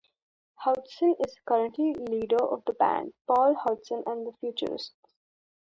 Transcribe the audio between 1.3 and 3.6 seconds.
currently leader of the band, Paul